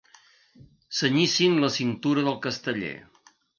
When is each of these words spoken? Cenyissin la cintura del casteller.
Cenyissin 0.99 1.61
la 1.65 1.71
cintura 1.77 2.25
del 2.31 2.41
casteller. 2.49 2.93